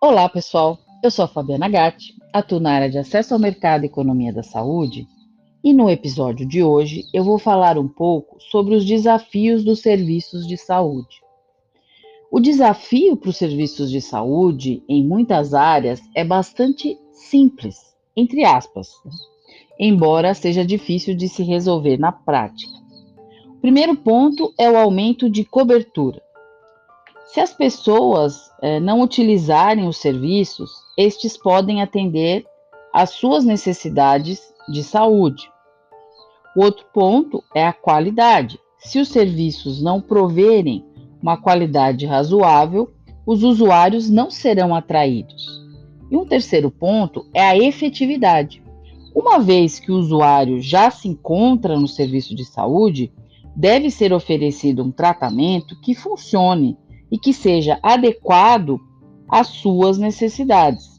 Olá, 0.00 0.28
pessoal. 0.28 0.78
Eu 1.02 1.10
sou 1.10 1.24
a 1.24 1.28
Fabiana 1.28 1.68
Gatti, 1.68 2.14
atuo 2.32 2.60
na 2.60 2.70
área 2.70 2.88
de 2.88 2.98
acesso 2.98 3.34
ao 3.34 3.40
mercado 3.40 3.82
e 3.82 3.86
economia 3.86 4.32
da 4.32 4.44
saúde, 4.44 5.08
e 5.62 5.72
no 5.72 5.90
episódio 5.90 6.46
de 6.46 6.62
hoje 6.62 7.02
eu 7.12 7.24
vou 7.24 7.36
falar 7.36 7.76
um 7.76 7.88
pouco 7.88 8.40
sobre 8.40 8.76
os 8.76 8.84
desafios 8.84 9.64
dos 9.64 9.80
serviços 9.80 10.46
de 10.46 10.56
saúde. 10.56 11.20
O 12.30 12.38
desafio 12.38 13.16
para 13.16 13.30
os 13.30 13.36
serviços 13.36 13.90
de 13.90 14.00
saúde 14.00 14.84
em 14.88 15.04
muitas 15.04 15.52
áreas 15.52 16.00
é 16.14 16.24
bastante 16.24 16.96
simples, 17.10 17.92
entre 18.16 18.44
aspas, 18.44 18.92
embora 19.80 20.32
seja 20.32 20.64
difícil 20.64 21.16
de 21.16 21.28
se 21.28 21.42
resolver 21.42 21.98
na 21.98 22.12
prática. 22.12 22.72
O 23.48 23.60
primeiro 23.60 23.96
ponto 23.96 24.54
é 24.56 24.70
o 24.70 24.76
aumento 24.76 25.28
de 25.28 25.44
cobertura. 25.44 26.22
Se 27.28 27.40
as 27.40 27.52
pessoas 27.52 28.50
eh, 28.62 28.80
não 28.80 29.02
utilizarem 29.02 29.86
os 29.86 29.98
serviços, 29.98 30.70
estes 30.96 31.36
podem 31.36 31.82
atender 31.82 32.46
às 32.92 33.10
suas 33.10 33.44
necessidades 33.44 34.40
de 34.66 34.82
saúde. 34.82 35.50
O 36.56 36.64
outro 36.64 36.86
ponto 36.92 37.44
é 37.54 37.66
a 37.66 37.72
qualidade. 37.72 38.58
Se 38.78 38.98
os 38.98 39.08
serviços 39.08 39.82
não 39.82 40.00
proverem 40.00 40.82
uma 41.22 41.36
qualidade 41.36 42.06
razoável, 42.06 42.90
os 43.26 43.42
usuários 43.42 44.08
não 44.08 44.30
serão 44.30 44.74
atraídos. 44.74 45.46
E 46.10 46.16
um 46.16 46.24
terceiro 46.24 46.70
ponto 46.70 47.26
é 47.34 47.42
a 47.42 47.58
efetividade. 47.58 48.62
Uma 49.14 49.38
vez 49.38 49.78
que 49.78 49.92
o 49.92 49.98
usuário 49.98 50.62
já 50.62 50.90
se 50.90 51.08
encontra 51.08 51.78
no 51.78 51.86
serviço 51.86 52.34
de 52.34 52.46
saúde, 52.46 53.12
deve 53.54 53.90
ser 53.90 54.14
oferecido 54.14 54.82
um 54.82 54.90
tratamento 54.90 55.78
que 55.82 55.94
funcione 55.94 56.78
e 57.10 57.18
que 57.18 57.32
seja 57.32 57.78
adequado 57.82 58.80
às 59.28 59.48
suas 59.48 59.98
necessidades. 59.98 60.98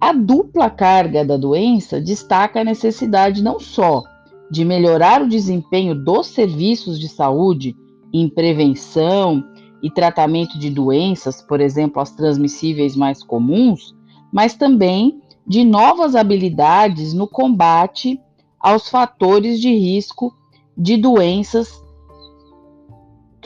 A 0.00 0.12
dupla 0.12 0.70
carga 0.70 1.24
da 1.24 1.36
doença 1.36 2.00
destaca 2.00 2.60
a 2.60 2.64
necessidade 2.64 3.42
não 3.42 3.58
só 3.58 4.04
de 4.50 4.64
melhorar 4.64 5.22
o 5.22 5.28
desempenho 5.28 5.94
dos 5.94 6.28
serviços 6.28 6.98
de 6.98 7.08
saúde 7.08 7.76
em 8.12 8.28
prevenção 8.28 9.44
e 9.82 9.90
tratamento 9.90 10.58
de 10.58 10.70
doenças, 10.70 11.42
por 11.42 11.60
exemplo, 11.60 12.00
as 12.00 12.10
transmissíveis 12.12 12.96
mais 12.96 13.22
comuns, 13.22 13.94
mas 14.32 14.54
também 14.54 15.20
de 15.46 15.64
novas 15.64 16.14
habilidades 16.14 17.12
no 17.12 17.26
combate 17.26 18.20
aos 18.60 18.88
fatores 18.88 19.60
de 19.60 19.74
risco 19.74 20.34
de 20.76 20.96
doenças 20.96 21.82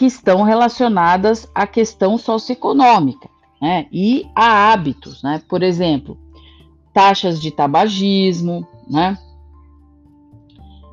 que 0.03 0.07
estão 0.07 0.43
relacionadas 0.43 1.49
à 1.55 1.65
questão 1.65 2.19
socioeconômica 2.19 3.29
né, 3.61 3.87
e 3.93 4.27
a 4.35 4.73
hábitos, 4.73 5.23
né? 5.23 5.41
Por 5.49 5.63
exemplo, 5.63 6.19
taxas 6.93 7.41
de 7.41 7.53
tabagismo, 7.53 8.67
né? 8.91 9.17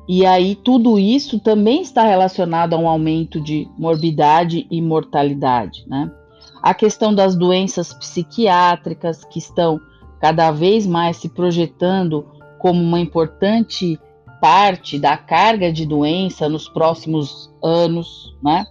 E 0.08 0.24
aí 0.24 0.54
tudo 0.54 0.96
isso 0.96 1.40
também 1.40 1.82
está 1.82 2.04
relacionado 2.04 2.74
a 2.74 2.78
um 2.78 2.88
aumento 2.88 3.40
de 3.40 3.68
morbidade 3.76 4.68
e 4.70 4.80
mortalidade, 4.80 5.84
né? 5.88 6.08
A 6.62 6.72
questão 6.72 7.12
das 7.12 7.34
doenças 7.34 7.92
psiquiátricas 7.92 9.24
que 9.24 9.40
estão 9.40 9.80
cada 10.20 10.52
vez 10.52 10.86
mais 10.86 11.16
se 11.16 11.28
projetando 11.28 12.28
como 12.60 12.80
uma 12.80 13.00
importante 13.00 13.98
parte 14.40 15.00
da 15.00 15.16
carga 15.16 15.72
de 15.72 15.84
doença 15.84 16.48
nos 16.48 16.68
próximos 16.68 17.52
anos, 17.60 18.36
né? 18.40 18.64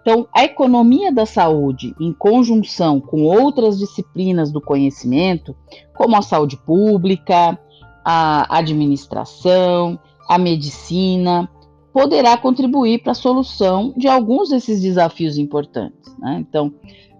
Então, 0.00 0.26
a 0.34 0.44
economia 0.44 1.12
da 1.12 1.26
saúde, 1.26 1.94
em 2.00 2.12
conjunção 2.12 3.00
com 3.00 3.22
outras 3.24 3.78
disciplinas 3.78 4.50
do 4.50 4.60
conhecimento, 4.60 5.54
como 5.94 6.16
a 6.16 6.22
saúde 6.22 6.56
pública, 6.56 7.58
a 8.04 8.58
administração, 8.58 9.98
a 10.28 10.38
medicina, 10.38 11.48
poderá 11.92 12.36
contribuir 12.36 13.02
para 13.02 13.12
a 13.12 13.14
solução 13.14 13.92
de 13.96 14.08
alguns 14.08 14.48
desses 14.48 14.80
desafios 14.80 15.36
importantes. 15.36 16.16
Né? 16.18 16.38
Então, 16.40 16.72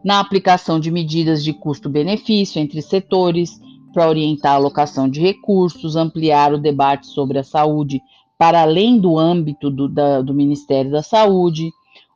na 0.02 0.20
aplicação 0.20 0.80
de 0.80 0.91
medidas 0.91 1.44
de 1.44 1.52
custo-benefício 1.52 2.60
entre 2.60 2.80
setores, 2.80 3.60
para 3.92 4.08
orientar 4.08 4.52
a 4.52 4.56
alocação 4.56 5.08
de 5.08 5.20
recursos, 5.20 5.97
ampliar 5.97 6.52
o 6.52 6.58
debate 6.58 7.08
sobre 7.08 7.38
a 7.38 7.44
saúde 7.44 8.00
para 8.38 8.62
além 8.62 8.98
do 8.98 9.18
âmbito 9.18 9.68
do, 9.68 9.88
da, 9.88 10.22
do 10.22 10.32
Ministério 10.32 10.91
da 10.91 11.02
Saúde, 11.02 11.70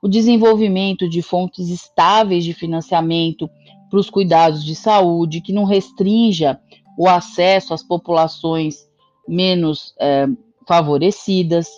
o 0.04 0.08
desenvolvimento 0.08 1.08
de 1.08 1.22
fontes 1.22 1.70
estáveis 1.70 2.44
de 2.44 2.52
financiamento 2.52 3.48
para 3.88 3.98
os 3.98 4.10
cuidados 4.10 4.62
de 4.62 4.74
saúde, 4.74 5.40
que 5.40 5.50
não 5.50 5.64
restrinja 5.64 6.60
o 6.98 7.08
acesso 7.08 7.72
às 7.72 7.82
populações 7.82 8.86
menos 9.26 9.94
é, 9.98 10.26
favorecidas, 10.68 11.70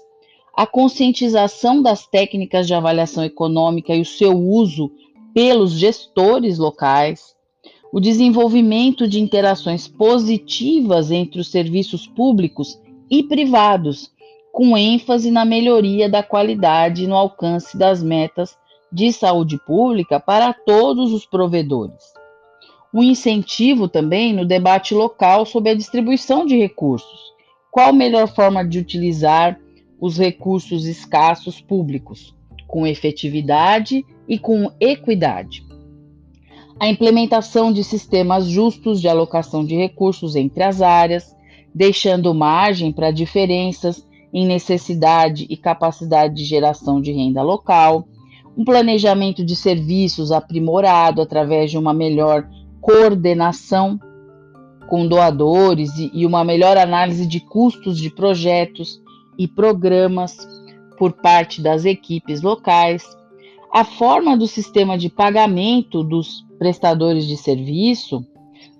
a 0.57 0.67
conscientização 0.67 1.81
das 1.81 2.09
técnicas 2.09 2.67
de 2.67 2.75
avaliação 2.75 3.23
econômica 3.23 3.95
e 3.95 4.01
o 4.01 4.05
seu 4.05 4.37
uso 4.37 4.91
pelos 5.33 5.79
gestores 5.79 6.59
locais, 6.59 7.37
o 7.93 8.01
desenvolvimento 8.01 9.07
de 9.07 9.21
interações 9.21 9.87
positivas 9.87 11.13
entre 11.13 11.39
os 11.41 11.49
serviços 11.49 12.09
públicos 12.09 12.77
e 13.09 13.23
privados, 13.23 14.11
com 14.57 14.75
ênfase 14.75 15.31
na 15.31 15.45
melhoria 15.45 16.09
da 16.09 16.23
qualidade 16.23 17.05
e 17.05 17.07
no 17.07 17.15
alcance 17.15 17.77
das 17.77 18.03
metas 18.03 18.57
de 18.91 19.13
saúde 19.13 19.59
pública 19.67 20.19
para 20.19 20.55
todos 20.55 21.13
os 21.13 21.27
provedores. 21.27 22.15
O 22.91 23.03
incentivo 23.03 23.87
também 23.87 24.33
no 24.33 24.47
debate 24.47 24.95
local 24.95 25.45
sobre 25.45 25.73
a 25.73 25.75
distribuição 25.75 26.47
de 26.47 26.57
recursos. 26.57 27.21
Qual 27.71 27.91
a 27.91 27.93
melhor 27.93 28.35
forma 28.35 28.67
de 28.67 28.79
utilizar 28.79 29.61
os 30.01 30.17
recursos 30.17 30.87
escassos 30.87 31.61
públicos, 31.61 32.35
com 32.67 32.87
efetividade 32.87 34.07
e 34.27 34.39
com 34.39 34.73
equidade? 34.81 35.67
A 36.81 36.89
implementação 36.89 37.71
de 37.71 37.85
sistemas 37.85 38.47
justos 38.47 39.03
de 39.03 39.09
alocação 39.09 39.67
de 39.67 39.77
recursos 39.77 40.35
entre 40.35 40.63
as 40.63 40.81
áreas, 40.81 41.37
deixando 41.75 42.33
margem 42.33 42.91
para 42.91 43.11
diferenças 43.11 44.07
em 44.33 44.47
necessidade 44.47 45.47
e 45.49 45.57
capacidade 45.57 46.35
de 46.35 46.45
geração 46.45 47.01
de 47.01 47.13
renda 47.13 47.43
local, 47.43 48.07
um 48.57 48.65
planejamento 48.65 49.45
de 49.45 49.55
serviços 49.55 50.33
aprimorado 50.33 51.21
através 51.21 51.71
de 51.71 51.79
uma 51.79 51.93
melhor 51.93 52.49
coordenação 52.81 53.99
com 54.89 55.07
doadores 55.07 55.91
e 55.99 56.25
uma 56.25 56.45
melhor 56.45 56.77
análise 56.77 57.27
de 57.27 57.41
custos 57.41 57.99
de 57.99 58.09
projetos 58.09 59.01
e 59.37 59.47
programas 59.47 60.37
por 60.97 61.13
parte 61.13 61.61
das 61.61 61.85
equipes 61.85 62.41
locais, 62.41 63.05
a 63.73 63.85
forma 63.85 64.37
do 64.37 64.47
sistema 64.47 64.97
de 64.97 65.11
pagamento 65.11 66.03
dos 66.03 66.47
prestadores 66.59 67.27
de 67.27 67.37
serviço 67.37 68.25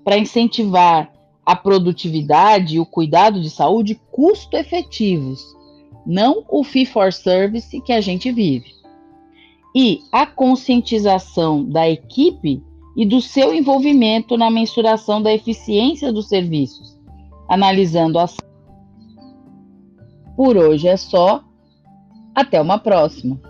para 0.05 0.17
incentivar 0.17 1.13
a 1.47 1.55
produtividade 1.55 2.75
e 2.75 2.81
o 2.81 2.85
cuidado 2.85 3.41
de 3.41 3.49
saúde 3.49 4.01
custo 4.11 4.57
efetivos, 4.57 5.41
não 6.05 6.45
o 6.49 6.65
fee 6.65 6.85
for 6.85 7.13
service 7.13 7.81
que 7.81 7.93
a 7.93 8.01
gente 8.01 8.33
vive. 8.33 8.75
E 9.73 10.01
a 10.11 10.27
conscientização 10.27 11.65
da 11.65 11.89
equipe 11.89 12.61
e 12.97 13.07
do 13.07 13.21
seu 13.21 13.55
envolvimento 13.55 14.37
na 14.37 14.51
mensuração 14.51 15.23
da 15.23 15.33
eficiência 15.33 16.13
dos 16.13 16.29
serviços, 16.29 16.99
analisando 17.49 18.19
as. 18.19 18.37
Por 20.35 20.57
hoje 20.57 20.89
é 20.89 20.97
só. 20.97 21.45
Até 22.35 22.61
uma 22.61 22.79
próxima. 22.79 23.41